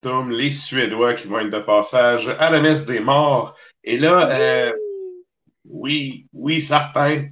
[0.00, 3.56] Tom, les Suédois qui vont être de passage à la messe des morts.
[3.82, 4.72] Et là, euh,
[5.68, 7.24] oui, oui, certain.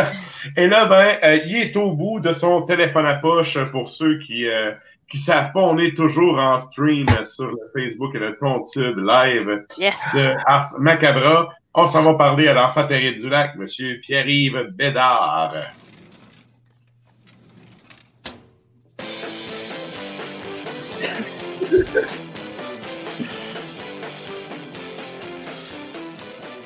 [0.56, 4.18] Et là, ben, euh, il est au bout de son téléphone à poche pour ceux
[4.20, 4.72] qui euh,
[5.10, 8.96] qui savent pas, on est toujours en stream sur le Facebook et le compte Sud
[8.96, 9.94] live Yes.
[10.14, 11.48] de Ars Macabra.
[11.74, 15.54] On s'en va parler à l'enfant terrible du lac, Monsieur Pierre-Yves Bédard.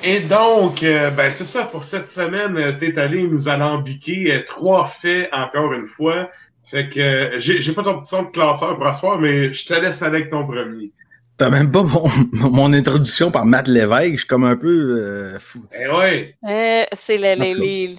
[0.05, 2.57] Et donc, euh, ben c'est ça pour cette semaine.
[2.57, 6.31] euh, T'es allé nous alambiquer euh, trois faits encore une fois.
[6.71, 9.75] Fait que euh, j'ai pas ton petit son de classeur pour asseoir, mais je te
[9.75, 10.91] laisse avec ton premier.
[11.39, 12.05] T'as même pas mon,
[12.51, 14.13] mon introduction par Matt Lévesque.
[14.13, 14.69] Je suis comme un peu
[15.01, 15.65] euh, fou.
[15.73, 17.97] Eh ouais, Euh, c'est les, les-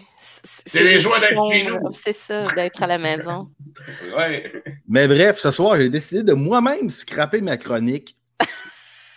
[0.65, 1.79] C'est les joies d'être bon, chez nous.
[1.93, 3.49] C'est ça, d'être à la maison.
[4.17, 4.51] ouais.
[4.87, 8.15] Mais bref, ce soir, j'ai décidé de moi-même scraper ma chronique.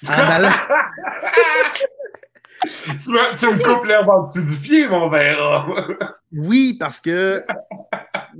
[0.06, 0.48] En allant-
[2.62, 5.67] tu, me, tu me coupes l'herbe en dessous du pied, mon verre.
[6.33, 7.45] Oui, parce que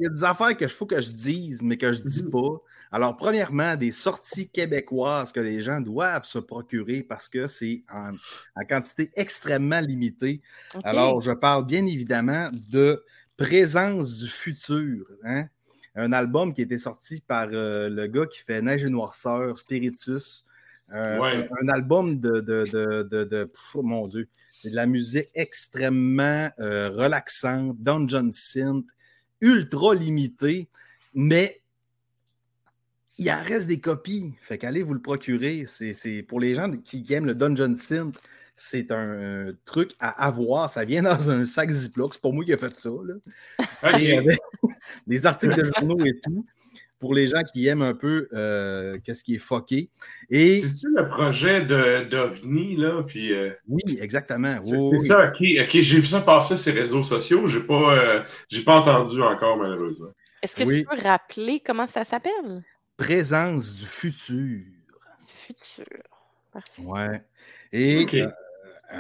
[0.05, 2.61] y a des affaires que faut que je dise, mais que je dis pas.
[2.93, 8.11] Alors, premièrement, des sorties québécoises que les gens doivent se procurer parce que c'est en,
[8.57, 10.41] en quantité extrêmement limitée.
[10.83, 13.03] Alors, je parle bien évidemment de
[13.37, 15.47] Présence du futur, hein?
[15.95, 19.59] un album qui a été sorti par euh, le gars qui fait Neige et Noirceur,
[19.59, 20.45] Spiritus.
[20.93, 21.49] Euh, Ouais.
[21.63, 25.29] un, un album de, de, de, de- de- pff, mon Dieu, c'est de la musique
[25.35, 28.87] extrêmement euh, relaxante, dungeon synth,
[29.41, 30.69] ultra limitée,
[31.15, 31.61] mais
[33.19, 34.33] il en reste des copies.
[34.41, 35.65] Fait qu'allez vous le procurer.
[35.67, 38.17] C'est c'est- pour les gens qui aiment le dungeon synth,
[38.57, 40.71] c'est un truc à avoir.
[40.71, 42.15] Ça vient dans un sac Ziploc.
[42.15, 42.91] C'est pas moi qui ai fait ça.
[43.05, 43.99] Là.
[43.99, 44.19] Et
[45.07, 46.45] des articles de journaux et tout.
[47.01, 49.89] Pour les gens qui aiment un peu euh, qu'est-ce qui est fucké.
[50.29, 53.03] Et C'est-tu le projet de d'OVNI, là?
[53.07, 54.61] Puis, euh, oui, exactement.
[54.61, 55.37] c'est Oui, ça, ok.
[55.65, 57.47] ok, J'ai vu ça passer sur les réseaux sociaux.
[57.47, 60.11] J'ai pas, euh, j'ai pas entendu encore, malheureusement.
[60.43, 60.81] Est-ce que Oui.
[60.81, 62.63] tu peux rappeler comment ça s'appelle?
[62.99, 64.61] Présence du futur.
[65.27, 65.85] Futur.
[66.53, 66.83] Parfait.
[66.83, 67.23] Ouais.
[67.73, 68.29] Et euh,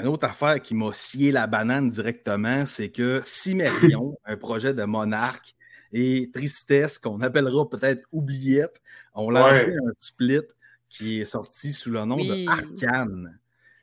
[0.00, 4.84] une autre affaire qui m'a scié la banane directement, c'est que Cimérion, un projet de
[4.84, 5.54] monarque,
[5.92, 8.80] et Tristesse, qu'on appellera peut-être Oubliette,
[9.14, 9.76] ont lancé Ouais.
[9.76, 10.40] un split
[10.88, 12.44] qui est sorti sous le nom Oui.
[12.44, 13.38] de Arcane.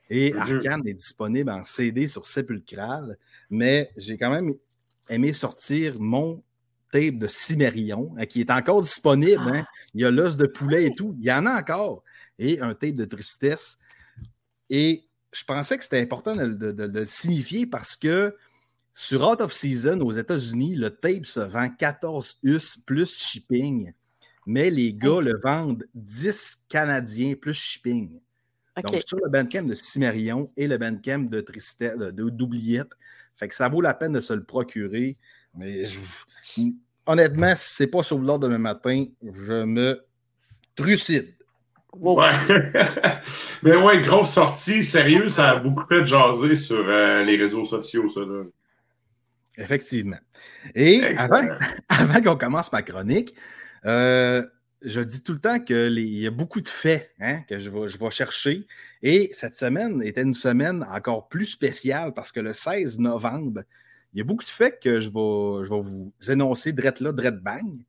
[0.10, 0.40] Et Mhm.
[0.40, 3.18] Arcane est disponible en CD sur Sépulcral,
[3.50, 4.54] mais j'ai quand même
[5.10, 6.42] aimé sortir mon
[6.92, 9.44] tape de Cimérion, hein, qui est encore disponible.
[9.54, 9.66] hein.
[9.94, 11.16] Il y a l'os de poulet et tout.
[11.20, 12.04] Il y en a encore.
[12.40, 13.78] Et un tape de tristesse.
[14.70, 15.04] Et
[15.34, 18.36] je pensais que c'était important de, de- de- de le signifier parce que
[19.00, 23.94] sur Out of Season aux États-Unis, le tape se vend 14 US plus shipping,
[24.48, 28.20] mais les gars le vendent 10 Canadiens plus shipping.
[28.82, 32.90] Donc, sur le Bandcamp de Cimérion et le Bandcamp de Tristesse, de- de- d'Oubliette.
[33.36, 35.16] Fait que ça vaut la peine de se le procurer.
[35.56, 36.00] Mais je-
[37.06, 40.02] honnêtement, si c'est pas sur l'ordre demain matin, je me
[40.76, 41.36] trucide.
[41.94, 42.20] Wow.
[42.22, 42.32] Ouais.
[43.62, 44.84] Mais ouais, grosse sortie.
[44.84, 48.22] Sérieux, ça a beaucoup fait jaser sur euh, les réseaux sociaux, ça.
[48.22, 48.44] Là.
[49.58, 50.20] Effectivement.
[50.76, 51.18] Et Excellent.
[51.20, 51.48] avant,
[51.90, 53.34] avant qu'on commence ma chronique,
[53.86, 54.46] euh,
[54.84, 57.88] je dis tout le temps qu'il y a beaucoup de faits hein, que je vais,
[57.88, 58.68] je vais chercher.
[59.02, 63.62] Et cette semaine était une semaine encore plus spéciale parce que le 16 novembre,
[64.14, 67.12] il y a beaucoup de faits que je vais, je vais vous énoncer drette là,
[67.12, 67.84] drette bang,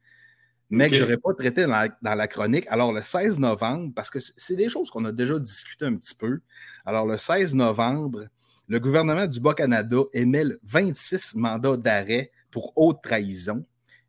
[0.70, 2.66] mais que je n'aurais pas traité dans la, dans la chronique.
[2.68, 6.14] Alors, le 16 novembre, parce que c'est- des choses qu'on a déjà discuté un petit
[6.14, 6.40] peu.
[6.84, 8.26] Alors, le 16 novembre,
[8.68, 13.64] le gouvernement du Bas-Canada émet le 26 mandats d'arrêt pour haute trahison.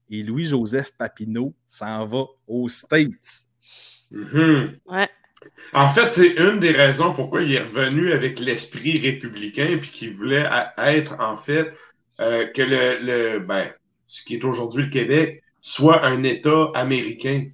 [0.10, 3.46] et Louis-Joseph Papineau s'en va aux States.
[4.12, 4.80] Mhm.
[4.86, 5.08] Ouais.
[5.74, 10.14] En fait, c'est une des raisons pourquoi il est revenu avec l'esprit républicain puis qu'il
[10.16, 11.72] voulait être, en fait,
[12.20, 13.72] euh, que le, le ben,
[14.08, 17.46] ce qui est aujourd'hui le Québec soit un État américain.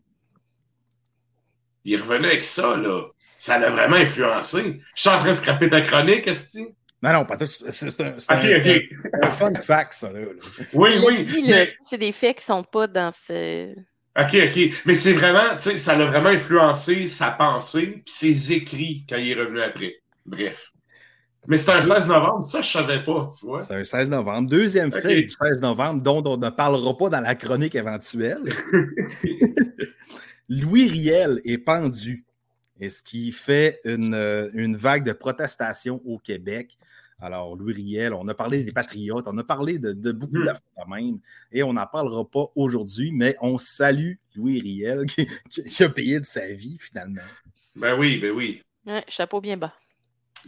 [1.84, 3.04] Il est revenu avec ça, là.
[3.38, 4.82] Ça l'a vraiment influencé.
[4.96, 6.68] Je suis en train de scraper ta chronique, Esti.
[7.06, 7.46] Non, non, pas tout.
[7.46, 8.84] C'est c'est un, c'est Ok, un- ok.
[9.24, 10.12] un fun fact, ça.
[10.12, 10.26] Là, là.
[10.74, 11.44] Oui, oui.
[11.48, 13.72] mais- c'est des faits qui sont pas dans ce.
[14.18, 14.72] OK, OK.
[14.86, 19.18] Mais c'est vraiment, tu sais, ça l'a vraiment influencé sa pensée puis ses écrits quand
[19.18, 19.96] il est revenu après.
[20.26, 20.72] Bref.
[21.48, 23.60] Mais c'était un 16 novembre, ça, je savais pas, tu vois.
[23.60, 24.50] C'est un 16 novembre.
[24.50, 28.40] Deuxième fait du 16 novembre, dont on ne parlera pas dans la chronique éventuelle.
[30.50, 32.26] Louis Riel est pendu.
[32.80, 36.78] Et ce qui fait une, euh, une vague de protestation au Québec?
[37.20, 40.46] Alors, Louis Riel, on a parlé des Patriotes, on a parlé de, de beaucoup Mhm.
[40.46, 41.20] d'affaires même,
[41.52, 45.90] et on n'en parlera pas aujourd'hui, mais on salue Louis Riel qui, qui- qui a
[45.90, 47.22] payé de sa vie finalement.
[47.76, 48.62] Ben oui, ben oui.
[48.86, 49.74] Ouais, chapeau bien bas.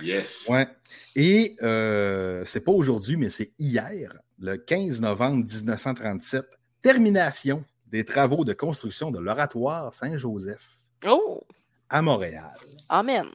[0.01, 0.45] Yes.
[0.49, 0.67] Ouais.
[1.15, 6.45] Et euh, c'est pas aujourd'hui, mais c'est hier, le 15 novembre 1937,
[6.81, 11.41] termination des travaux de construction de l'oratoire Saint-Joseph Oh!
[11.89, 12.57] à Montréal.
[12.89, 13.25] Amen.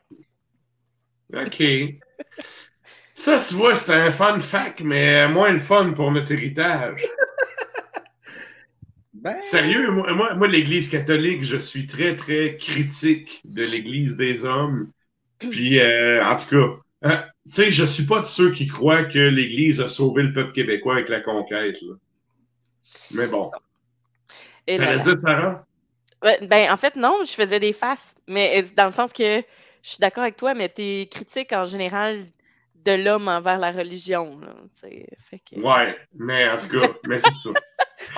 [1.35, 1.63] OK.
[3.23, 7.07] Ça, tu vois, c'était un fun fact, mais moins le fun pour notre héritage.
[9.15, 14.45] Ben, Sérieux, moi, moi, moi, l'Église catholique, je suis très, très critique de l'Église des
[14.45, 14.91] hommes.
[15.39, 16.67] Puis, euh, en tout cas,
[17.03, 20.33] hein, tu sais, je suis pas de ceux qui croient que l'Église a sauvé le
[20.33, 21.81] peuple québécois avec la conquête.
[21.83, 21.95] là.
[23.13, 23.53] Mais bon.
[24.67, 25.65] Et là, dire, Sarah?
[26.23, 29.37] Ben, en fait, non, je faisais des faces, mais euh, dans le sens que
[29.85, 32.25] je suis d'accord avec toi, mais t'es critique en général
[32.85, 34.39] de l'homme envers la religion.
[34.41, 35.61] Là, fait que...
[35.61, 37.51] Ouais, mais en tout cas, mais c'est ça.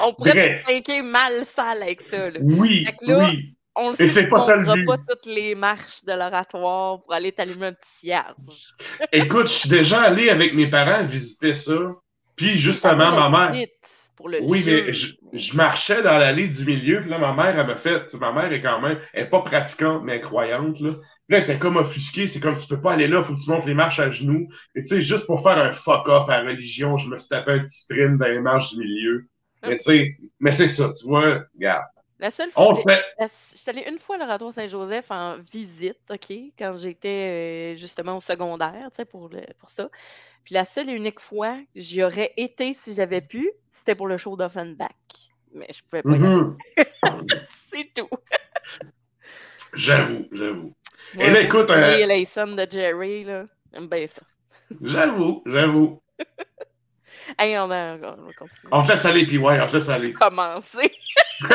[0.03, 2.31] On pourrait trinquer mal sale avec ça.
[2.31, 2.39] Là.
[2.43, 3.55] Oui, Fait que là, oui.
[3.77, 7.03] On le Et sait c'est qu'on pas ça le pas toutes les marches de l'oratoire
[7.03, 8.75] pour aller t'allumer un petit cierge.
[9.13, 11.75] Écoute, je suis déjà allé avec mes parents visiter ça.
[12.37, 13.67] Puis, justement, ma mère.
[14.17, 14.85] Pour le Oui, lieu.
[14.87, 18.15] mais je, je marchais dans l'allée du milieu, puis là, ma mère, elle m'a fait.
[18.15, 19.01] Ma mère est quand même.
[19.13, 20.93] Elle est pas pratiquante, mais elle est croyante, là.
[21.29, 22.27] Là, elle était comme offusquée.
[22.27, 24.49] C'est comme tu peux pas aller là, faut que tu montes les marches à genoux.
[24.75, 27.53] Et tu sais, juste pour faire un fuck-off à la religion, je me suis tapé
[27.53, 29.27] un petit sprint dans les marches du milieu.
[29.63, 31.85] Mais tu sais, mais c'est ça, tu vois, regarde.
[32.19, 32.69] La seule fois.
[32.69, 33.03] On sait.
[33.19, 37.77] la- Je suis allée une fois à l'oratoire Saint-Joseph en visite, OK, quand j'étais euh,
[37.77, 39.89] justement au secondaire, tu sais, pour, le- pour ça.
[40.45, 44.07] Puis la seule et unique fois que j'y aurais été si j'avais pu, c'était pour
[44.09, 44.91] le show d'Offenbach.
[45.55, 46.37] Mais je pouvais pas y aller.
[46.37, 46.57] Mhm.
[47.49, 48.09] C'est tout.
[49.73, 50.73] J'avoue, j'avoue.
[51.15, 54.23] Moi, Et là, écoute, euh, sons de Jerry, là, j'aime bien ça.
[54.83, 56.01] J'avoue, j'avoue.
[57.39, 58.69] Hey, on, a, on va continuer.
[58.71, 60.13] On te laisse aller, puis ouais, on te laisse aller.
[60.21, 60.93] Commencer.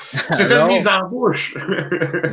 [0.00, 1.56] C'était une mise en bouche.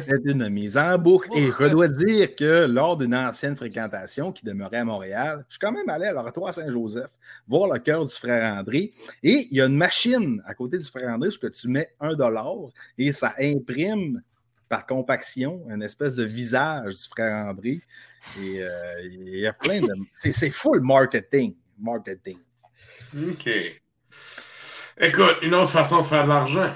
[0.07, 1.29] C'était une mise en boucle.
[1.35, 5.59] Et je dois dire que lors d'une ancienne fréquentation qui demeurait à Montréal, je suis
[5.59, 7.11] quand même allé à l'oratoire Saint-Joseph
[7.47, 8.91] voir le cœur du frère André.
[9.23, 12.13] Et il y a une machine à côté du frère André où tu mets un
[12.13, 12.55] dollar
[12.97, 14.21] et ça imprime
[14.71, 17.81] par compaction une espèce de visage du frère André.
[18.39, 18.69] Et euh,
[19.03, 19.91] il y a plein de.
[20.15, 21.55] C'est c'est full marketing.
[21.77, 22.37] Marketing.
[23.13, 23.49] OK.
[24.97, 26.73] Écoute, une autre façon de faire de l'argent.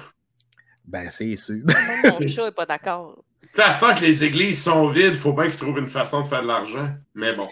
[0.83, 1.63] Ben, c'est sûr.
[2.03, 3.23] Mon chat n'est pas d'accord.
[3.41, 5.77] Tu sais, à ce temps que les églises sont vides, il faut bien qu'ils trouvent
[5.77, 6.89] une façon de faire de l'argent.
[7.13, 7.47] Mais bon.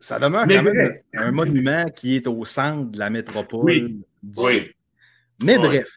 [0.00, 3.64] Ça demeure Mais quand même un monument qui est au centre de la métropole.
[3.64, 4.04] Oui.
[4.22, 4.70] du Oui.
[5.42, 5.88] Mais bref,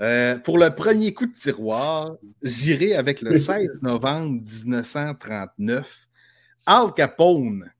[0.00, 6.06] euh, pour le premier coup de tiroir, j'irai avec le 16 novembre 1939.
[6.66, 7.70] Al Capone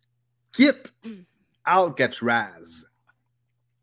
[0.53, 0.95] quitte
[1.65, 2.87] Alcatraz.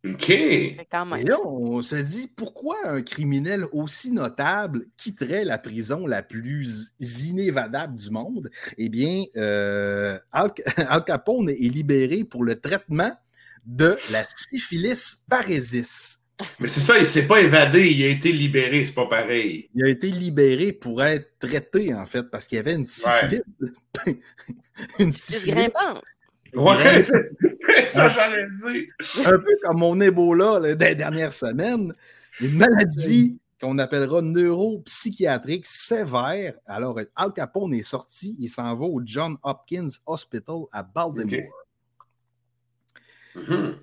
[0.04, 0.30] OK.
[0.30, 0.78] Et
[1.24, 7.96] là, on se dit pourquoi un criminel aussi notable quitterait la prison la plus inévadable
[7.96, 8.52] du monde?
[8.78, 13.16] Eh bien, euh, Al, Al Capone est libéré pour le traitement
[13.66, 16.20] de la syphilis parésis.
[16.60, 19.70] Mais c'est ça, il s'est pas évadé, il a été libéré, c'est pas pareil.
[19.74, 23.42] Il a été libéré pour être traité, en fait, parce qu'il y avait une syphilis.
[25.00, 25.70] une C'est syphilis.
[26.54, 29.26] Ouais, c'est c'est ça, j'allais dire.
[29.26, 31.94] un peu comme mon Ebola là, des dernières semaines,
[32.40, 36.56] une maladie qu'on appellera neuropsychiatrique sévère.
[36.66, 41.66] Alors, Al Capone est sorti, il s'en va au John Hopkins Hospital à Baltimore.
[43.36, 43.76] Mhm.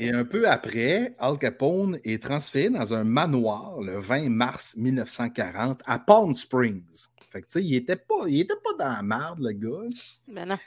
[0.00, 5.82] Et un peu après, Al Capone est transféré dans un manoir le 20 mars 1940
[5.84, 7.06] à Palm Springs.
[7.30, 9.90] Fait que, tu sais, il n'était pas, il était pas dans la marde, le gars.
[10.26, 10.58] Ben non.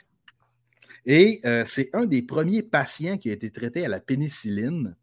[1.04, 4.94] Et euh, c'est un des premiers patients qui a été traité à la pénicilline.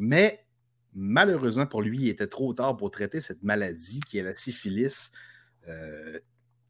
[0.00, 0.44] Mais
[0.92, 5.12] malheureusement pour lui, il était trop tard pour traiter cette maladie qui est la syphilis.
[5.68, 6.18] Euh,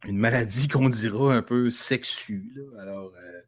[0.07, 2.53] une maladie qu'on dira un peu sexue.
[2.55, 2.83] Là.
[2.83, 3.41] Alors, euh,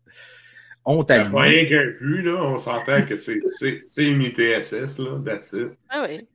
[0.89, 1.37] honte à lui.
[1.37, 3.39] Rien qu'un plus, là, on s'entend que c'est
[3.99, 5.69] une IPSS, là, that's it.
[5.89, 6.27] Ah oui.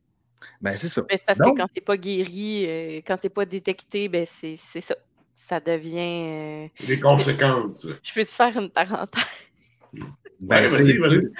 [0.62, 1.01] Ben, c'est ça.
[1.01, 4.25] Ben, c'est parce Donc- que quand c'est pas guéri, euh, quand c'est pas détecté, ben
[4.29, 4.95] c'est c'est ça.
[5.33, 6.65] Ça devient.
[6.65, 7.88] euh, Les conséquences.
[8.03, 9.50] Je peux te faire une parenthèse?
[10.39, 11.31] Ben, Ouais, c'est- vas-y, vas-y.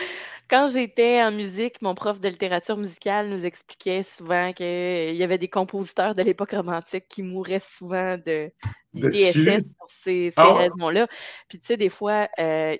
[0.50, 5.38] Quand j'étais en musique, mon prof de littérature musicale nous expliquait souvent qu'il y avait
[5.38, 8.52] des compositeurs de l'époque romantique qui mouraient syphilis de
[8.94, 11.08] De DSS pour ces, ces Ah raisons-là.
[11.50, 12.78] Puis tu sais, des fois, euh,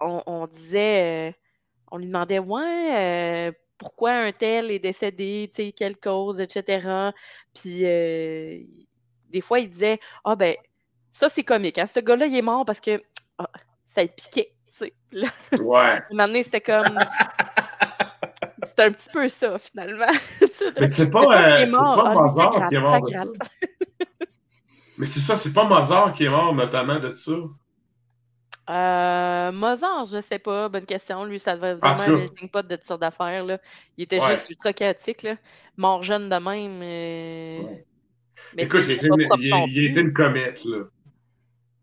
[0.00, 1.32] on, on disait, euh,
[1.90, 7.10] on lui demandait, ouais, euh, pourquoi un tel est décédé, tu sais, quelle cause, etc.
[7.54, 8.58] Puis euh,
[9.30, 10.54] des fois, il disait, ah ben,
[11.10, 11.86] ça c'est comique, hein?
[11.86, 13.02] ce gars-là, il est mort parce que
[13.38, 13.48] ah,
[13.86, 14.52] ça le piquait.
[14.68, 14.92] tu sais.
[15.12, 15.28] Là,
[15.58, 15.78] Ouais.
[15.80, 16.98] à un moment donné, c'était comme.
[18.66, 20.06] C'était un petit peu ça, finalement.
[20.80, 23.28] Mais c'est pas, euh, c'est pas Ah, ça Mozart gratte, qui est mort de gratte.
[23.40, 23.66] ça.
[24.98, 27.32] Mais c'est ça, c'est pas Mozart qui est mort notamment de ça.
[28.70, 31.24] Euh, Mozart, je sais pas, bonne question.
[31.24, 33.44] Lui, ça devait vraiment un melting pot de sortes d'affaires.
[33.44, 33.58] là.
[33.96, 34.28] Il était Ouais.
[34.30, 35.36] juste ultra chaotique, là.
[35.76, 36.80] Mort jeune de même.
[36.82, 37.84] euh, Ouais.
[38.56, 40.02] Mais Écoute, il était une, propre il- non il était plus.
[40.02, 40.84] une comète, là.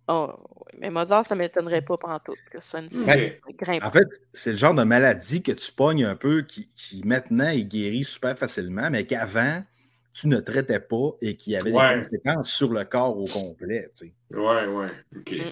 [0.10, 0.32] Oh,
[0.66, 2.88] oui, mais Mozart, ça m'étonnerait pas pendant tout que ce soit une
[3.58, 3.84] grimpe.
[3.84, 7.50] En fait, c'est le genre de maladie que tu pognes un peu, qui, qui maintenant
[7.50, 9.62] est guéri super facilement, mais qu'avant,
[10.14, 11.96] tu ne traitais pas et qui avait Ouais.
[12.00, 13.90] des conséquences sur le corps au complet.
[13.94, 14.14] tu sais.
[14.32, 14.92] Ouais, ouais.
[15.18, 15.32] OK.
[15.32, 15.52] Mm.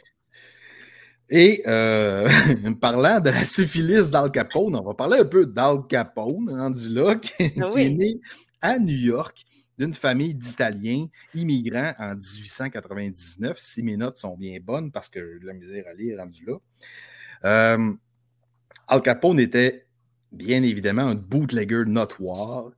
[1.30, 2.30] Et euh,
[2.82, 7.16] parlant de la syphilis d'Al Capone, on va parler un peu d'Al Capone, rendu là,
[7.22, 8.20] qui, Ah qui est né
[8.62, 9.44] à New York
[9.78, 13.58] d'une famille d'Italiens immigrants en 1899.
[13.58, 16.46] Si mes notes sont bien bonnes, parce que j'ai de la misère à lire rendu
[16.46, 16.58] là.
[17.44, 17.94] Euh,
[18.88, 19.86] Al Capone était
[20.32, 22.72] bien évidemment un bootlegger notoire.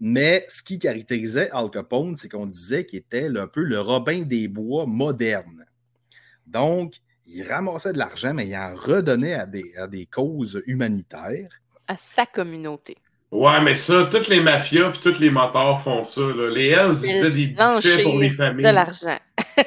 [0.00, 4.22] Mais ce qui caractérisait Al Capone, c'est qu'on disait qu'il était un peu le Robin
[4.22, 5.64] des Bois moderne.
[6.46, 6.96] Donc,
[7.32, 11.48] il ramassait de l'argent, mais il en redonnait à des, à des causes humanitaires.
[11.88, 12.96] À sa communauté.
[13.30, 16.20] Ouais, mais ça, toutes les mafias puis tous les motards font ça.
[16.20, 16.50] Là.
[16.50, 18.64] Les Hells, ils faisaient des buffets pour les familles.
[18.66, 19.18] de l'argent.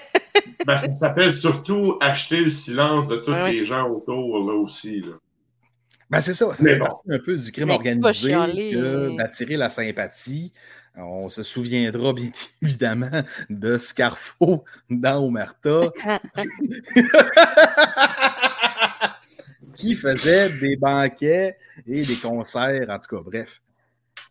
[0.66, 3.52] Ben, ça s'appelle surtout acheter le silence de tous Ouais, ouais.
[3.54, 5.00] les gens autour, là aussi.
[5.02, 5.14] Là.
[6.10, 6.86] Ben, c'est ça, ça fait bon.
[6.86, 10.54] partie un peu du crime Mais organisé que d'attirer la sympathie.
[10.98, 12.30] On se souviendra bien
[12.62, 13.10] évidemment
[13.50, 15.90] de Scarfo dans Omerta.
[19.76, 23.62] qui faisait des banquets et des concerts, en tout cas, bref.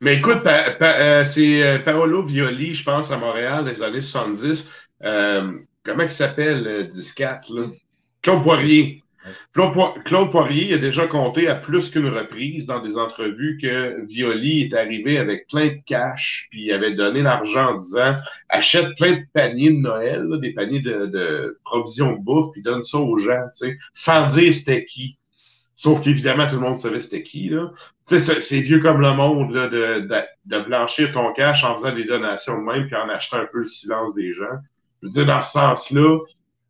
[0.00, 4.00] Mais écoute, pa- pa- euh, c'est euh, Paolo Violi, je pense, à Montréal, des années
[4.00, 4.66] 70.
[5.02, 5.52] Euh,
[5.84, 7.66] comment il s'appelle, euh, Discat, là?
[8.22, 9.02] Claude Poirier.
[9.52, 14.04] Claude, Po- Claude Poirier a déjà compté à plus qu'une reprise dans des entrevues que
[14.06, 18.16] Violi est arrivé avec plein de cash, puis il avait donné l'argent en disant
[18.48, 22.98] achète plein de paniers de Noël, des paniers de, provisions de bouffe, puis donne ça
[22.98, 25.16] aux gens, tu sais, sans dire c'était qui.
[25.76, 27.72] Sauf qu'évidemment, tout le monde savait c'était qui, là.
[28.06, 32.04] Tu sais, c'est- vieux comme le monde, là, de, blanchir ton cash en faisant des
[32.04, 34.58] donations de même, puis en achetant un peu le silence des gens.
[35.02, 36.18] Je veux dire, dans ce sens-là,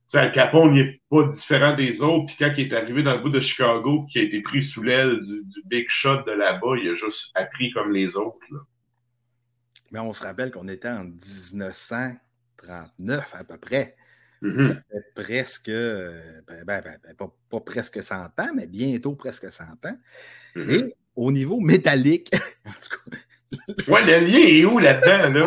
[0.06, 3.14] sais, Al Capone, il n'est pas différent des autres, puis quand il est arrivé dans
[3.14, 6.32] le bout de Chicago, qui a été pris sous l'aile du, du big shot de
[6.32, 8.58] là-bas, il a juste appris comme les autres, là.
[9.92, 13.94] Mais on se rappelle qu'on était en 1939 à peu près.
[14.42, 14.62] Mhm.
[14.62, 19.14] Ça fait presque, euh, ben, ben, ben, ben, pas, pas presque 100 ans, mais bientôt
[19.14, 19.96] presque 100 ans.
[20.56, 20.70] Mhm.
[20.70, 22.32] Et au niveau métallique,
[22.66, 22.96] en tout cas,
[23.86, 25.44] Ouais, le lien est où là-dedans, là?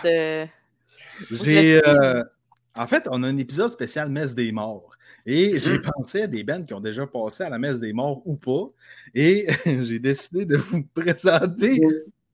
[1.30, 1.82] J'ai
[2.76, 4.90] en fait, on a un épisode spécial Messe des morts.
[5.26, 5.82] Et j'ai Mhm.
[5.82, 8.70] pensé à des bands qui ont déjà passé à la Messe des morts ou pas.
[9.14, 9.46] Et
[9.84, 11.80] j'ai décidé de vous présenter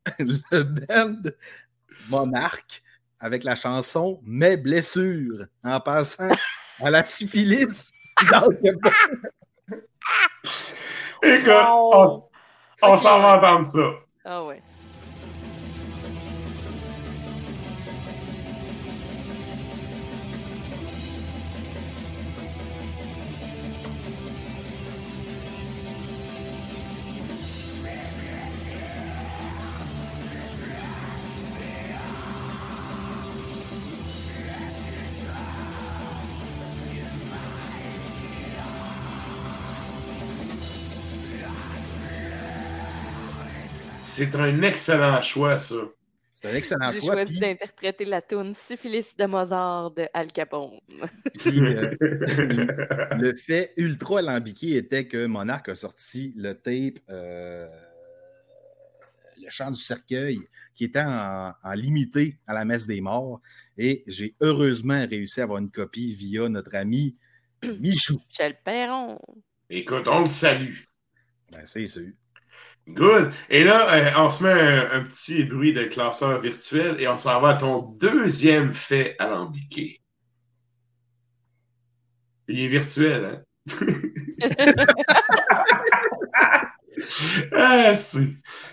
[0.19, 1.31] le band
[2.11, 2.83] Monarque
[3.19, 6.31] avec la chanson Mes blessures en passant
[6.81, 7.93] à la syphilis.
[8.31, 8.79] dans le-
[11.23, 12.29] Écoute, Wow.
[12.83, 13.91] on, s'en va entendre ça.
[14.25, 14.63] Ah ouais.
[44.17, 45.75] C'est un excellent choix, ça.
[46.33, 47.15] C'est un excellent J'ai choix.
[47.15, 50.79] choisi puis- d'interpréter la tune Syphilis de Mozart de Al Capone.
[51.39, 57.69] puis, euh, le fait ultra alambiqué était que Monarch a sorti le tape euh,
[59.43, 60.41] le chant du cercueil,
[60.75, 63.43] qui était en, limité à la messe des morts.
[63.77, 67.17] Et j'ai heureusement réussi à avoir une copie via notre ami
[67.81, 68.19] Michou.
[68.29, 69.19] Michel Perron.
[69.69, 70.77] Écoute, on le salue.
[71.53, 72.13] Ben, c'est sûr.
[72.89, 73.33] Good.
[73.51, 77.41] Et là, euh, on se met un, petit bruit de classeur virtuel et on s'en
[77.41, 80.01] va à ton deuxième fait alambiqué.
[82.49, 83.43] Il est virtuel, hein?
[87.53, 87.93] ah,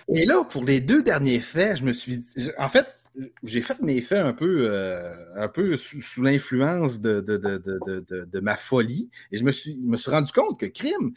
[0.09, 2.23] et là, pour les deux derniers faits, je me suis.
[2.59, 2.95] En fait,
[3.43, 9.09] j'ai fait mes faits un peu, euh, un peu sous, l'influence de, de, ma folie.
[9.31, 11.13] Et je me suis, me suis rendu compte que crime,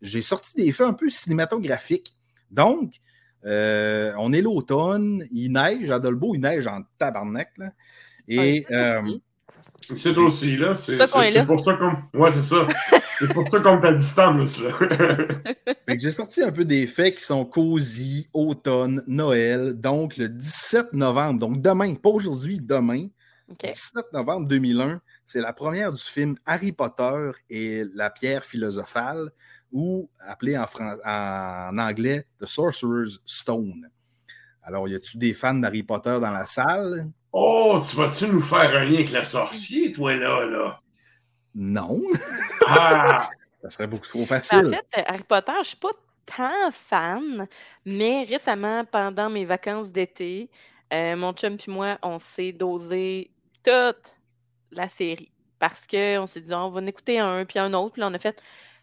[0.00, 2.16] j'ai sorti des faits un peu cinématographiques.
[2.52, 2.94] Donc,
[3.44, 7.50] euh, on est l'automne, il neige à Dolbeau, il neige en tabarnak.
[7.58, 7.72] Là.
[8.28, 8.64] Et.
[9.96, 10.74] c'est aussi, là.
[10.74, 12.18] C'est pour ça qu'on.
[12.18, 12.68] Ouais, c'est ça.
[13.18, 14.70] c'est pour ça qu'on est à distance, là.
[15.96, 19.74] j'ai sorti un peu des faits qui sont cosy, automne, Noël.
[19.74, 23.08] Donc, le 17 novembre, donc demain, pas aujourd'hui, demain.
[23.62, 29.30] 17 novembre 2001, c'est la première du film Harry Potter et la pierre philosophale,
[29.72, 30.66] ou appelé en,
[31.04, 33.88] en anglais The Sorcerer's Stone.
[34.62, 37.10] Alors, y a-tu des fans d'Harry Potter dans la salle?
[37.32, 40.80] Oh, tu vas-tu nous faire un lien avec le sorcier, toi, là, là?
[41.54, 42.02] Non.
[42.64, 43.28] Ah!
[43.62, 44.58] ça serait beaucoup trop facile.
[44.58, 45.92] En fait, Harry Potter, je ne suis pas
[46.26, 47.46] tant fan,
[47.84, 50.48] mais récemment, pendant mes vacances d'été,
[50.92, 53.30] euh, mon chum et moi, on s'est dosé
[53.62, 54.16] toute
[54.70, 55.32] la série.
[55.58, 58.18] Parce qu'on s'est dit, on va en écouter un, puis un autre, puis on a
[58.18, 58.40] fait,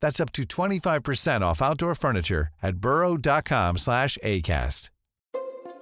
[0.00, 4.90] That's up to 25% off outdoor furniture at burrow.com slash ACAST.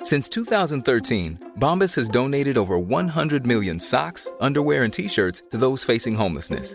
[0.03, 6.17] Since 2013, Bombas has donated over 100 million socks, underwear, and T-shirts to those facing
[6.17, 6.75] homelessness.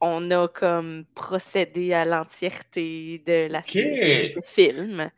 [0.00, 4.34] on a comme procédé à l'entièreté de la okay.
[4.42, 5.10] film.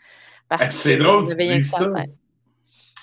[0.52, 1.90] Eh, c'est drôle tu dis ça.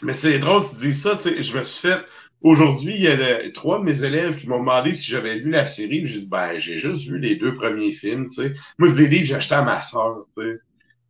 [0.01, 1.17] Mais c'est drôle que tu dis ça.
[1.23, 1.99] Je me suis fait
[2.45, 5.65] Aujourd'hui, il y a trois de mes élèves qui m'ont demandé si j'avais vu la
[5.65, 6.05] série.
[6.05, 8.53] J'ai dit, ben, j'ai juste vu les deux premiers films, tu sais.
[8.77, 10.27] Moi, c'est des livres que j'ai achetés à ma soeur.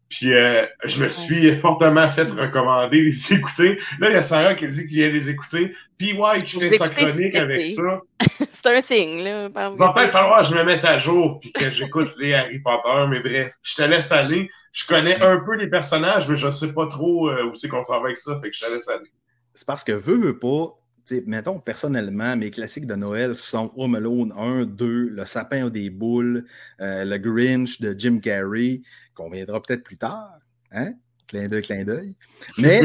[0.10, 3.80] Puis euh, je me suis fortement fait recommander les écouter.
[4.00, 5.74] Là, il y a Sarah qui dit qu'il vient les écouter.
[5.98, 8.02] Puis ouais, qui fait sa chronique avec ça.
[8.52, 9.50] c'est un signe, là.
[9.50, 13.06] Va peut-être falloir que je me mette à jour puis que j'écoute les Harry Potter,
[13.10, 14.50] mais bref, je te laisse aller.
[14.74, 17.84] Je connais un peu les personnages, mais je sais pas trop euh, où c'est qu'on
[17.84, 19.10] s'en va avec ça, fait que je te laisse aller.
[19.54, 20.78] C'est parce que veux, veux pas,
[21.26, 26.46] mettons, personnellement, mes classiques de Noël sont Home Alone 1, 2, Le sapin des boules,
[26.82, 28.82] euh, Le Grinch de Jim Carrey,
[29.16, 30.38] qu'on verra peut-être plus tard.
[30.72, 30.94] Hein?
[31.28, 32.14] Clin d'œil, clin d'œil.
[32.58, 32.82] Mais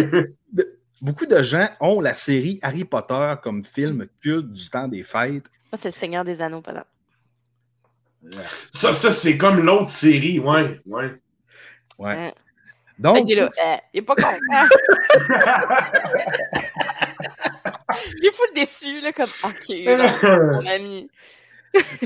[1.03, 5.47] beaucoup de gens ont la série Harry Potter comme film culte du temps des fêtes.
[5.71, 6.83] Ça, c'est le Seigneur des Anneaux, pardon.
[8.73, 10.81] Ça, ça c'est comme l'autre série, ouais.
[10.87, 11.13] Ouais.
[11.99, 12.13] ouais.
[12.13, 12.33] Hein?
[12.99, 13.25] Donc.
[13.27, 14.29] Il est, là, euh, il est pas content.
[18.19, 21.11] il est fou déçu, là, comme OK, mon ami.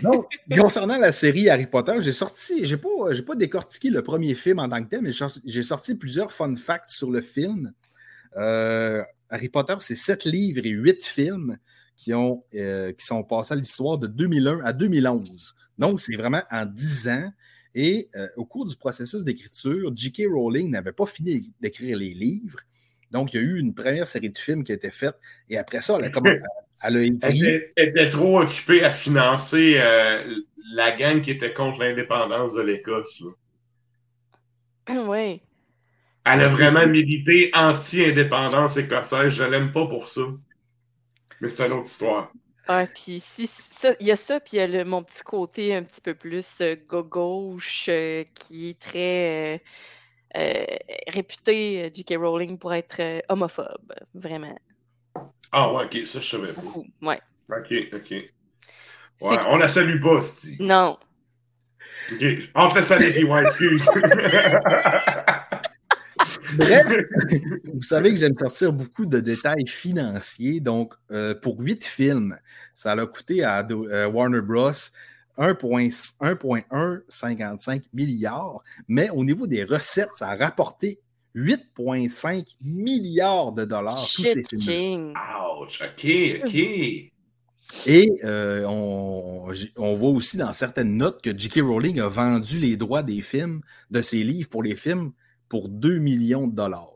[0.02, 4.34] Donc, concernant la série Harry Potter, j'ai sorti, j'ai pas, j'ai pas décortiqué le premier
[4.34, 5.12] film en tant que tel, mais
[5.44, 7.72] j'ai sorti plusieurs fun facts sur le film.
[8.36, 11.58] Euh, Harry Potter, c'est sept livres et huit films
[11.96, 15.54] qui, ont, euh, qui sont passés à l'histoire de 2001 à 2011.
[15.78, 17.30] Donc, c'est vraiment en dix ans.
[17.74, 20.22] Et euh, au cours du processus d'écriture, J.K.
[20.32, 22.60] Rowling n'avait pas fini d'écrire les livres.
[23.10, 25.16] Donc, il y a eu une première série de films qui a été faite.
[25.48, 26.24] Et après ça, elle a, comme,
[26.82, 27.40] elle a écrit.
[27.76, 30.24] Elle était, trop occupée à financer euh,
[30.74, 33.22] la gang qui était contre l'indépendance de l'Écosse.
[34.88, 35.40] Oui.
[36.26, 39.30] Elle a vraiment milité anti-indépendance écossaise.
[39.30, 40.22] Je l'aime pas pour ça.
[41.40, 42.32] Mais c'est une autre histoire.
[42.66, 43.48] Ah, puis si,
[44.00, 46.14] il y a ça, puis il y a le, mon petit côté un petit peu
[46.14, 49.62] plus euh, gauche euh, qui est très
[50.34, 50.64] euh,
[51.08, 52.14] réputé, J.K.
[52.18, 54.58] Rowling, pour être homophobe, vraiment.
[55.52, 56.60] Ah ouais, ok, ça je savais pas.
[56.60, 56.84] Beaucoup.
[57.02, 57.20] Ouais.
[57.48, 58.10] Ok, ok.
[58.10, 58.30] Ouais,
[59.48, 60.56] on la salue pas, Sti.
[60.60, 60.98] Non.
[62.12, 63.86] Ok, laisse aller, puis ouais, excuse.
[66.56, 66.86] Bref,
[67.72, 70.60] vous savez que j'aime sortir beaucoup de détails financiers.
[70.60, 72.36] Donc, euh, pour huit films,
[72.74, 74.70] ça a coûté à Do- euh, Warner Bros.
[75.36, 78.62] 1,155 milliards.
[78.88, 81.00] Mais au niveau des recettes, ça a rapporté
[81.34, 84.60] 8,5 milliards de dollars, tous ces films.
[84.60, 85.14] King.
[85.60, 87.10] Ouch, ok, ok.
[87.86, 91.60] Et euh, on, voit aussi dans certaines notes que J.K.
[91.60, 95.12] Rowling a vendu les droits des films, de ses livres pour les films,
[95.48, 96.94] pour 2 millions de dollars.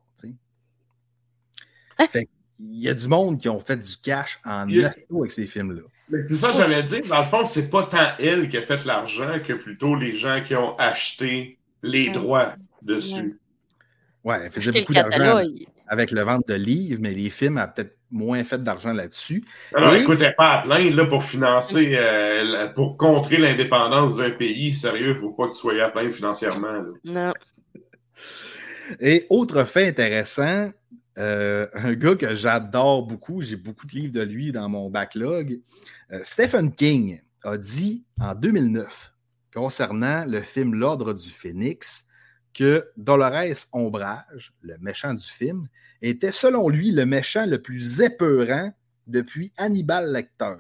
[1.98, 2.06] Hein?
[2.10, 2.28] Fait
[2.60, 5.20] il y a du monde qui ont fait du cash en Il y a- asto
[5.20, 5.82] avec ces films-là.
[6.10, 7.02] Mais c'est ça, que j'allais dire.
[7.08, 10.42] Dans le fond, c'est pas tant elle qui a fait l'argent que plutôt les gens
[10.44, 13.38] qui ont acheté les droits dessus.
[14.24, 15.40] Ouais, elle faisait beaucoup d'argent
[15.86, 19.44] avec le vente de livres, mais les films a peut-être moins fait d'argent là-dessus.
[19.74, 24.16] Alors, Et- écoute, elle est pas à plaindre là, pour financer, euh, pour contrer l'indépendance
[24.16, 24.76] d'un pays.
[24.76, 26.72] Sérieux, faut pas que tu sois à plaindre financièrement.
[26.72, 26.84] là.
[27.04, 27.32] Non.
[29.00, 30.70] Et autre fait intéressant,
[31.18, 35.60] euh, un gars que j'adore beaucoup, j'ai beaucoup de livres de lui dans mon backlog,
[36.12, 39.12] euh, Stephen King a dit en 2009,
[39.54, 42.06] concernant le film L'Ordre du Phénix,
[42.58, 45.68] que Dolores Ombrage, le méchant du film,
[46.02, 48.72] était selon lui le méchant le plus épeurant
[49.06, 50.56] depuis Hannibal Lecter.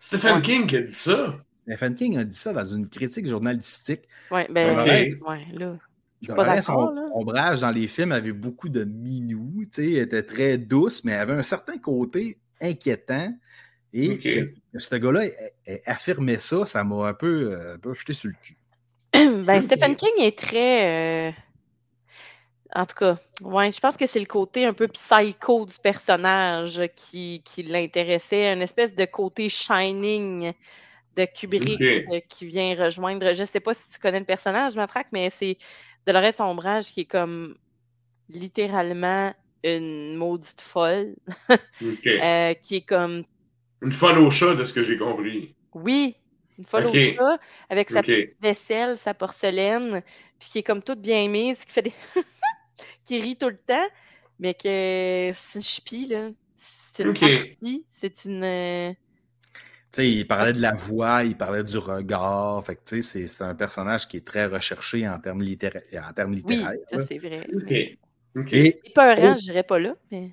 [0.00, 0.42] Stephen Ouais.
[0.42, 1.36] King qui a dit ça.
[1.62, 4.02] Stephen King a dit ça dans une critique journalistique.
[4.30, 5.76] Ouais, ben, ouais, là.
[6.22, 7.08] Dolores là.
[7.14, 8.84] Ombrage dans les films avait beaucoup de
[9.72, 13.36] sais, elle était très douce, mais elle avait un certain côté inquiétant.
[13.92, 14.22] Et Ok.
[14.22, 17.94] que, que ce gars-là ait- ait affirmé ça, ça m'a un peu, euh, un peu
[17.94, 18.56] jeté sur le cul.
[19.44, 19.62] Ben.
[19.62, 21.28] Stephen King est très.
[21.28, 21.32] euh,
[22.74, 26.82] En tout cas, ouais, je pense que c'est le côté un peu psycho du personnage
[26.96, 30.52] qui, qui l'intéressait, une espèce de côté shining
[31.16, 33.32] de Kubrick euh, qui vient rejoindre.
[33.32, 35.56] Je sais pas si tu connais le personnage, Matraque, mais c'est
[36.06, 37.56] Dolores Ombrage qui est comme
[38.28, 39.32] littéralement
[39.64, 41.16] une maudite folle,
[41.50, 43.24] euh, qui est comme
[43.82, 45.54] Une folle au chat, de ce que j'ai compris.
[45.74, 46.16] Oui,
[46.58, 47.38] une folle au chat,
[47.70, 50.02] avec sa petite vaisselle, sa porcelaine,
[50.38, 51.92] puis qui est comme toute bien mise, qui fait des.
[53.04, 53.86] qui rit tout le temps,
[54.38, 56.30] mais que c'est une chipie, là.
[56.56, 57.22] C'est une Ok.
[57.22, 58.42] harpie, c'est une.
[58.44, 58.92] euh,
[59.92, 62.64] Tu sais, il parlait de la voix, il parlait du regard.
[62.64, 65.80] Fait que, tu sais, c'est- c'est un personnage qui est très recherché en termes, littéra-
[66.08, 66.78] en termes Oui, littéraires.
[66.88, 67.04] ça là.
[67.08, 67.46] c'est vrai.
[67.54, 67.72] Ok.
[68.36, 68.52] Ok.
[68.52, 69.38] Et Épeurant, Oh.
[69.38, 70.32] je dirais pas là, mais.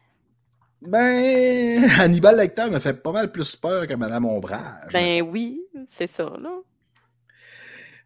[0.88, 4.92] Ben, Hannibal Lecter me fait pas mal plus peur que Madame Ombrage.
[4.92, 6.62] Ben oui, c'est ça, là.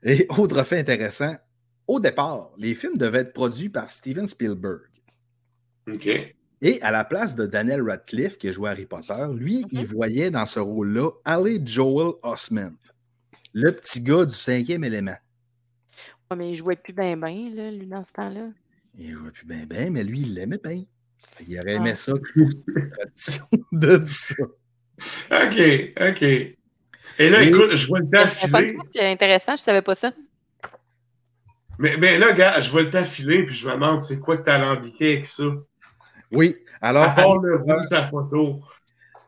[0.03, 1.35] Et autre fait intéressant,
[1.87, 4.81] au départ, les films devaient être produits par Steven Spielberg.
[5.87, 6.35] Ok.
[6.61, 10.31] Et à la place de Daniel Radcliffe, qui a joué Harry Potter, lui, il voyait
[10.31, 12.77] dans ce rôle-là Ali Joel Osment,
[13.53, 15.17] le petit gars du cinquième élément.
[16.29, 18.49] Ouais, mais il jouait plus bien, bien, là, lui, dans ce temps-là.
[18.97, 20.83] Il jouait plus bien, bien, mais lui, il l'aimait bien.
[21.37, 21.95] Qu'il aurait aimé Ah.
[21.95, 24.35] ça tradition de ça.
[25.31, 25.93] Ok.
[25.99, 26.21] Ok.
[27.19, 28.75] Et là, Et- écoute, je vois le temps C'est filer.
[28.77, 30.11] fact intéressant, je savais pas ça.
[31.79, 34.37] Mais, mais là, gars, je vois le temps filer, puis je me demande, c'est quoi
[34.37, 35.43] que t'as alambiqué avec ça?
[36.31, 38.61] Oui, alors À part Harry, le sa photo.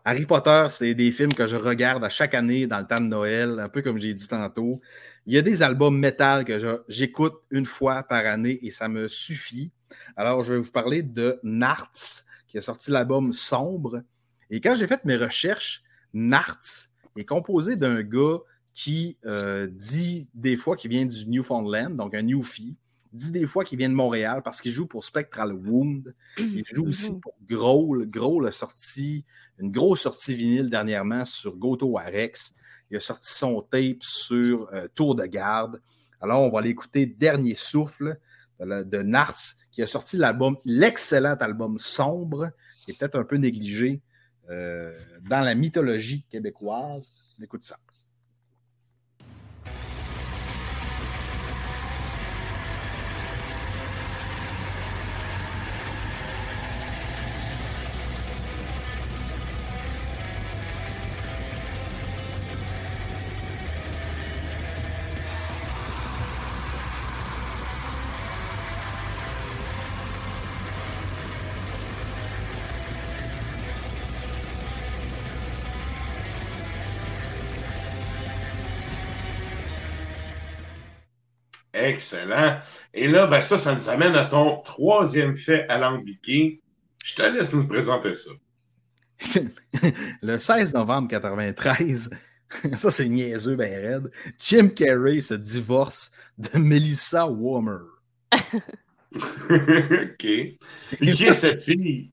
[0.04, 3.06] Harry Potter, c'est des films que je regarde à chaque année dans le temps de
[3.08, 4.82] Noël, un peu comme j'ai dit tantôt.
[5.26, 9.08] Il y a des albums métal que j'écoute une fois par année et ça me
[9.08, 9.72] suffit.
[10.16, 14.02] Alors, je vais vous parler de Narts, qui a sorti l'album Sombre.
[14.50, 18.38] Et quand j'ai fait mes recherches, Narts est composé d'un gars
[18.74, 22.78] qui euh, dit des fois qu'il vient du Newfoundland, donc un Newfie,
[23.12, 26.16] dit des fois qu'il vient de Montréal parce qu'il joue pour Spectral Wound.
[26.38, 27.20] Il joue aussi Mhm.
[27.20, 28.08] pour Growl.
[28.10, 29.26] Growl a sorti
[29.58, 32.54] une grosse sortie vinyle dernièrement sur Goto Arex.
[32.92, 35.82] Il a sorti son tape sur euh, Tour de garde.
[36.22, 38.18] Alors, on va l'écouter Dernier souffle
[38.60, 42.50] de, Narts, qui a sorti l'album, l'excellent album Sombre,
[42.84, 44.02] qui est peut-être un peu négligé
[44.50, 44.98] euh,
[45.30, 47.14] dans la mythologie québécoise.
[47.40, 47.78] On écoute ça.
[81.90, 82.60] Excellent.
[82.94, 86.62] Et là, ben ça, ça nous amène à ton troisième fait alambiqué.
[87.06, 88.32] Je te laisse nous présenter ça.
[90.22, 92.10] le 16 novembre 93,
[92.76, 97.86] ça c'est niaiseux, ben raide, Jim Carrey se divorce de Melissa Warmer.
[99.16, 100.18] OK.
[100.18, 100.58] Qui
[101.00, 102.12] est cette fille?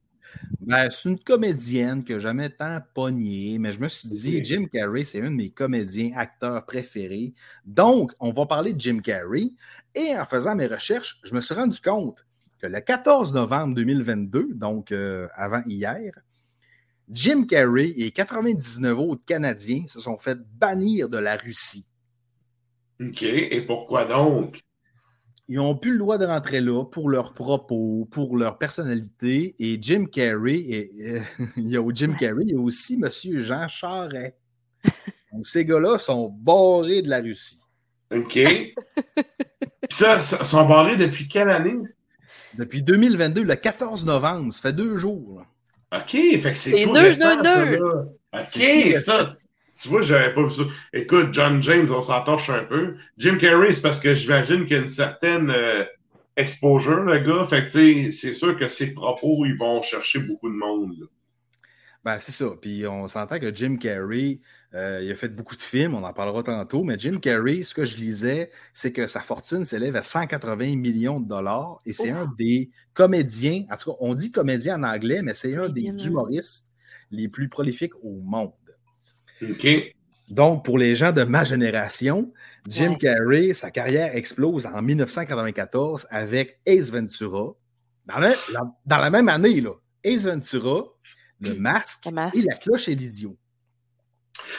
[0.60, 5.04] Ben, c'est une comédienne que jamais tant pognée, mais je me suis dit, Jim Carrey,
[5.04, 7.34] c'est un de mes comédiens, acteurs préférés.
[7.64, 9.50] Donc, on va parler de Jim Carrey.
[9.94, 12.26] Et en faisant mes recherches, je me suis rendu compte
[12.58, 16.12] que le 14 novembre 2022, donc euh, avant hier,
[17.08, 21.86] Jim Carrey et 99 autres Canadiens se sont fait bannir de la Russie.
[23.00, 23.22] OK.
[23.22, 24.58] Et pourquoi donc?
[25.48, 29.54] Ils n'ont plus le droit de rentrer là pour leurs propos, pour leur personnalité.
[29.58, 31.20] Et Jim Carrey, et,
[31.56, 33.08] il y a Jim Carrey, il y a aussi M.
[33.40, 34.36] Jean Charest.
[35.32, 37.60] Donc, ces gars-là sont barrés de la Russie.
[38.12, 38.32] OK.
[38.34, 38.74] Puis
[39.90, 41.76] ça, ça, sont barrés depuis quelle année?
[42.54, 44.52] Depuis 2022, le 14 novembre.
[44.52, 45.40] Ça fait deux jours.
[45.40, 46.00] Là.
[46.00, 46.10] OK.
[46.10, 47.80] Fait que c'est tout deux, récent, deux, ça, deux.
[48.32, 48.98] OK.
[48.98, 49.28] Ça,
[49.80, 50.62] tu vois, j'avais pas vu ça.
[50.92, 52.96] Écoute, John James, on s'entorche un peu.
[53.18, 55.84] Jim Carrey, c'est parce que j'imagine qu'il y a une certaine euh,
[56.36, 57.46] exposure, le gars.
[57.48, 60.94] Fait que, c'est sûr que ses propos, ils vont chercher beaucoup de monde.
[60.98, 61.06] là.
[62.06, 62.46] Ben, c'est ça.
[62.62, 64.38] Puis on s'entend que Jim Carrey,
[64.74, 67.74] euh, il a fait beaucoup de films, on en parlera tantôt, mais Jim Carrey, ce
[67.74, 72.10] que je lisais, c'est que sa fortune s'élève à 180 millions de dollars et c'est
[72.10, 75.90] un des comédiens, en tout cas, on dit comédien en anglais, mais c'est un des
[76.06, 76.70] humoristes
[77.10, 78.52] les plus prolifiques au monde.
[79.42, 79.66] OK.
[80.28, 82.32] Donc, pour les gens de ma génération,
[82.68, 82.98] Jim Ouais.
[82.98, 87.52] Carrey, sa carrière explose en 1994 avec Ace Ventura.
[88.06, 89.72] Dans, le- la, dans la même année, là,
[90.04, 90.84] Ace Ventura,
[91.40, 92.36] Le Masque, Le Masque.
[92.36, 93.36] et La Cloche et l'Idiot.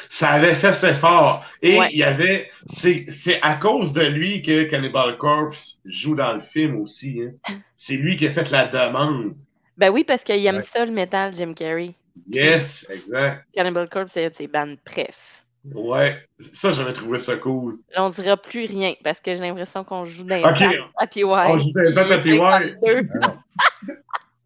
[0.10, 1.44] Ça avait fait ses fort.
[1.62, 1.90] Et Ouais.
[1.92, 2.50] il y avait.
[2.68, 7.22] C'est c'est à cause de lui que Cannibal Corpse joue dans le film aussi.
[7.22, 7.32] hein.
[7.76, 9.36] C'est lui qui a fait la demande.
[9.78, 10.62] Ben oui, parce qu'il aime Ouais.
[10.62, 11.94] ça, le métal, Jim Carrey.
[12.32, 13.46] Yes, exact.
[13.54, 15.44] Cannibal Corpse, c'est un de ses bandes préf.
[15.74, 16.18] Ouais.
[16.54, 17.80] Ça, j'avais trouvé ça cool.
[17.94, 20.60] Là, on dira plus rien parce que j'ai l'impression qu'on joue dans les Ok.
[20.60, 21.24] pattes à PY.
[21.26, 22.38] On joue dans à PY.
[22.38, 23.10] 52.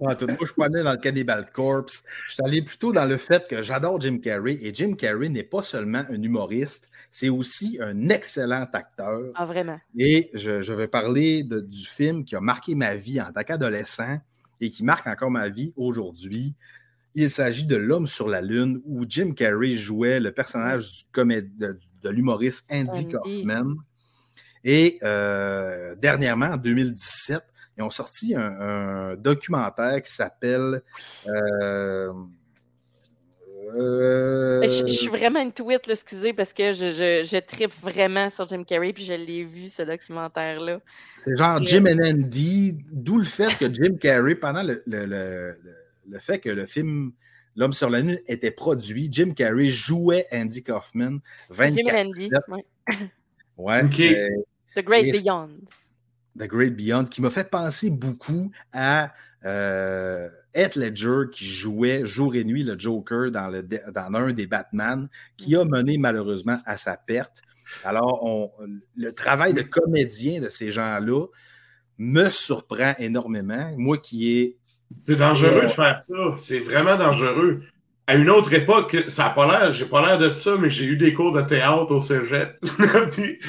[0.04, 2.02] Ah, tout, moi, je suis pas allé dans le Cannibal Corpse.
[2.28, 5.44] Je suis allé plutôt dans le fait que j'adore Jim Carrey et Jim Carrey n'est
[5.44, 9.22] pas seulement un humoriste, c'est aussi un excellent acteur.
[9.36, 9.80] Ah, vraiment.
[9.96, 13.44] Et je, je vais parler de- du film qui a marqué ma vie en tant
[13.44, 14.18] qu'adolescent
[14.60, 16.56] et qui marque encore ma vie aujourd'hui.
[17.16, 21.42] Il s'agit de L'homme sur la Lune où Jim Carrey jouait le personnage du comé-
[21.58, 23.08] de, de l'humoriste Andy, Andy.
[23.10, 23.76] Kaufman.
[24.64, 27.42] Et euh, dernièrement, en 2017,
[27.78, 30.82] ils ont sorti un, un documentaire qui s'appelle
[31.28, 32.12] euh,
[33.76, 37.74] euh, Je, je suis vraiment une tweet, là, excusez, parce que je, je, je tripe
[37.82, 40.80] vraiment sur Jim Carrey, puis je l'ai vu, ce documentaire-là.
[41.24, 45.58] C'est genre Jim and Andy, d'où le fait que Jim Carrey, pendant le, le, le,
[45.64, 45.76] le-
[46.10, 47.12] le fait que le film
[47.58, 51.18] L'homme sur la lune était produit, Jim Carrey jouait Andy Kaufman
[51.50, 52.66] 24 Jim and Andy, ouais.
[53.58, 54.30] Ouais, euh,
[54.74, 55.50] The Great Et- Beyond.
[56.40, 62.36] The Great Beyond, qui m'a fait penser beaucoup à euh, Heath Ledger qui jouait jour
[62.36, 66.78] et nuit le Joker dans, le, dans un des Batman, qui a mené malheureusement à
[66.78, 67.42] sa perte.
[67.84, 68.50] Alors, on-
[68.96, 71.26] le travail de comédien de ces gens-là
[71.98, 73.74] me surprend énormément.
[73.78, 74.58] Moi qui ai
[74.98, 76.14] C'est dangereux de faire ça.
[76.38, 77.62] C'est vraiment dangereux.
[78.08, 80.86] À une autre époque, ça n'a pas l'air, j'ai pas l'air de ça, mais j'ai
[80.86, 82.58] eu des cours de théâtre au cégep.
[83.12, 83.40] Puis,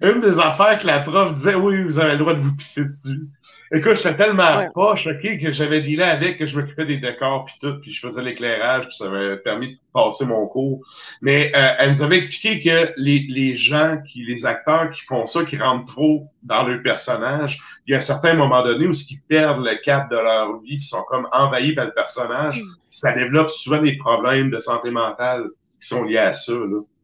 [0.00, 2.84] une des affaires que la prof disait, oui, vous avez le droit de vous pisser
[2.84, 3.28] dessus.
[3.74, 4.68] Écoute, j'étais tellement Ouais.
[4.74, 7.90] pas choqué que j'avais dit là avec, que je m'occupais des décors puis tout, puis
[7.92, 10.80] je faisais l'éclairage, puis ça m'a permis de passer mon cours.
[11.22, 15.24] Mais euh, elle nous avait expliqué que les, les gens, qui, les acteurs qui font
[15.26, 18.92] ça, qui rentrent trop dans leur personnage, il y a un certain moment donné où
[18.92, 22.64] ils perdent le cap de leur vie, puis sont comme envahis par le personnage, puis
[22.90, 25.44] ça développe souvent des problèmes de santé mentale
[25.80, 26.52] qui sont liés à ça.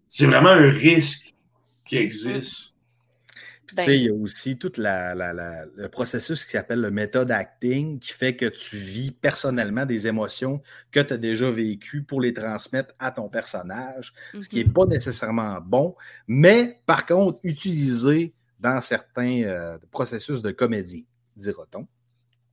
[0.08, 1.32] C'est vraiment un risque
[1.86, 2.74] qui existe.
[3.68, 6.52] Puis, Ben- tu sais, il y a aussi tout la, la- la- le processus qui
[6.52, 11.18] s'appelle le méthode acting, qui fait que tu vis personnellement des émotions que tu as
[11.18, 14.72] déjà vécues pour les transmettre à ton personnage, ce qui n'est Mhm.
[14.72, 15.94] pas nécessairement bon,
[16.26, 21.86] mais par contre, utilisé dans certains euh, processus de comédie, dira-t-on.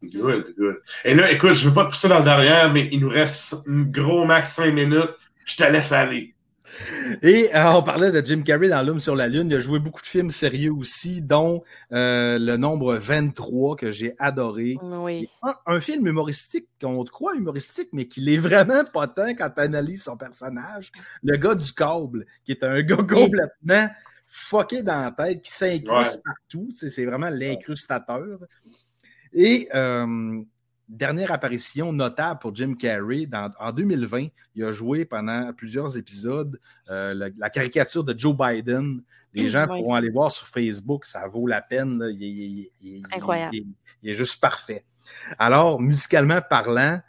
[0.03, 0.75] Good, good.
[1.05, 3.55] Et là, écoute, je veux pas te pousser dans le derrière, mais il nous reste
[3.67, 5.09] un gros max 5 minutes.
[5.45, 6.34] Je te laisse aller.
[7.21, 9.47] Et euh, on parlait de Jim Carrey dans L'homme sur la Lune.
[9.49, 14.15] Il a joué beaucoup de films sérieux aussi, dont euh, le nombre 23 que j'ai
[14.19, 14.77] adoré.
[14.81, 15.27] Oui.
[15.43, 19.49] un, un film humoristique qu'on te croit humoristique, mais qu'il est vraiment pas tant quand
[19.49, 20.91] tu analyses son personnage.
[21.23, 23.89] Le gars du câble, qui est un gars complètement
[24.27, 26.21] fucké dans la tête, qui s'incruste Ouais.
[26.25, 26.69] partout.
[26.71, 28.39] C'est vraiment l'incrustateur.
[29.33, 30.41] Et euh,
[30.87, 33.27] dernière apparition notable pour Jim Carrey.
[33.59, 39.01] en 2020, il a joué pendant plusieurs épisodes euh, la, caricature de Joe Biden.
[39.33, 42.01] Les gens pourront aller voir sur Facebook, ça vaut la peine.
[42.13, 42.69] Il,
[43.11, 43.55] Incroyable.
[44.01, 44.85] Il, est juste parfait.
[45.37, 47.01] Alors, musicalement parlant,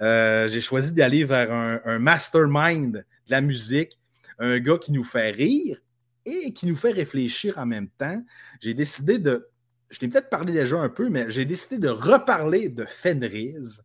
[0.00, 3.98] euh, j'ai choisi d'aller vers un, mastermind de la musique,
[4.38, 5.78] un gars qui nous fait rire
[6.24, 8.22] et qui nous fait réfléchir en même temps.
[8.60, 9.48] J'ai décidé de
[9.94, 13.80] je t'ai peut-être parlé déjà un peu, mais j'ai décidé de reparler de Fenris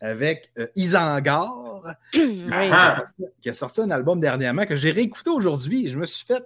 [0.00, 5.88] avec euh, Isengard, qui a sorti un album dernièrement que j'ai réécouté aujourd'hui.
[5.88, 6.42] Je me suis fait.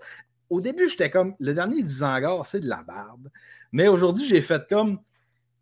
[0.51, 3.29] Au début, j'étais comme le dernier d'Isengard, c'est de la barbe.
[3.71, 4.99] Mais aujourd'hui, j'ai fait comme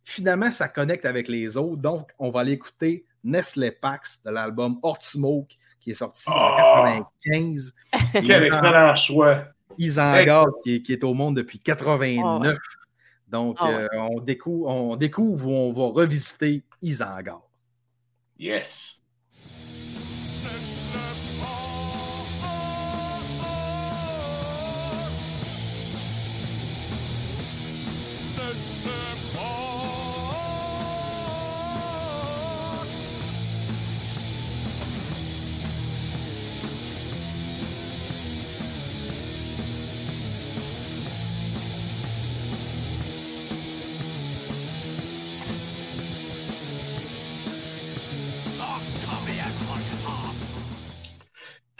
[0.03, 1.83] finalement, ça connecte avec les autres.
[1.83, 6.95] Donc, on va aller écouter Nestle Pax de l'album Hort Smoke qui est sorti en
[7.13, 7.75] 1995.
[8.27, 9.45] Quel excellent choix!
[9.77, 12.57] Isengard qui, qui, est au monde depuis 89.
[13.35, 17.43] Donc, ah euh, on, découvre, on découvre où on va revisiter Isengard.
[18.39, 19.03] Yes.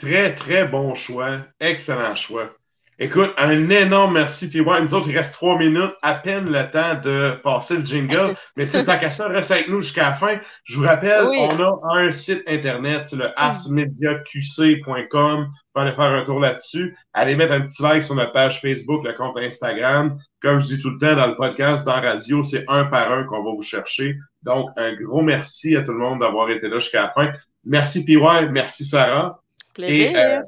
[0.05, 1.39] Très, très bon choix.
[1.59, 2.53] Excellent choix.
[2.99, 4.51] Écoute, un énorme merci.
[4.51, 7.85] Puis ouais, nous autres, il reste trois minutes, à peine le temps de passer le
[7.85, 8.35] jingle.
[8.55, 10.37] Mais tu sais, tant qu'à ça, reste avec nous jusqu'à la fin.
[10.65, 15.47] Je vous rappelle, on a un site internet, c'est le asmediaqc.com.
[15.73, 16.95] Vous aller faire un tour là-dessus.
[17.13, 20.19] Allez mettre un petit like sur notre page Facebook, le compte Instagram.
[20.39, 23.11] Comme je dis tout le temps dans le podcast, dans la radio, c'est un par
[23.11, 24.19] un qu'on va vous chercher.
[24.43, 27.33] Donc, un gros merci à tout le monde d'avoir été là jusqu'à la fin.
[27.63, 28.19] Merci PY,
[28.51, 29.41] merci Sarah.
[29.79, 30.41] Et euh,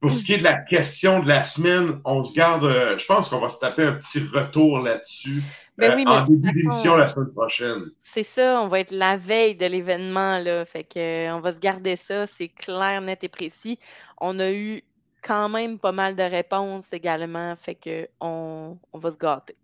[0.00, 3.06] pour ce qui est de la question de la semaine, on se garde, euh, je
[3.06, 5.42] pense qu'on va se taper un petit retour là-dessus.
[5.78, 7.84] Ben oui, euh, en début d'émission la semaine prochaine.
[8.02, 10.64] C'est ça, on va être la veille de l'événement, là.
[10.64, 13.78] Fait que on va se garder ça, c'est clair, net et précis.
[14.20, 14.82] On a eu
[15.22, 19.54] quand même pas mal de réponses également, fait que on, on va se gâter.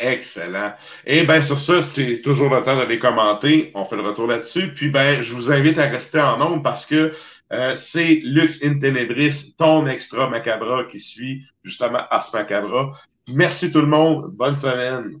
[0.00, 0.72] Excellent.
[1.04, 3.70] Et bien, sur ça, c'est toujours le temps de les commenter.
[3.74, 4.72] On fait le retour là-dessus.
[4.72, 7.12] Puis, ben, je vous invite à rester en nombre parce que
[7.52, 12.92] euh, c'est Lux in Tenebris, ton extra macabra qui suit justement Ars Macabra.
[13.34, 14.30] Merci tout le monde.
[14.32, 15.20] Bonne semaine.